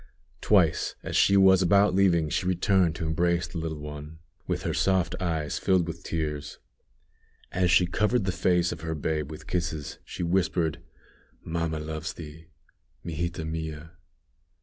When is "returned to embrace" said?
2.47-3.45